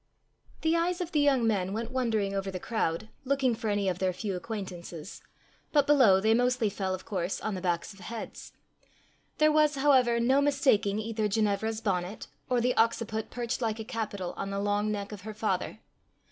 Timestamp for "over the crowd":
2.33-3.09